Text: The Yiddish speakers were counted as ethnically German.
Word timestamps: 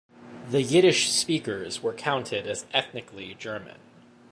The 0.49 0.63
Yiddish 0.63 1.11
speakers 1.11 1.83
were 1.83 1.93
counted 1.93 2.47
as 2.47 2.65
ethnically 2.73 3.35
German. 3.35 3.77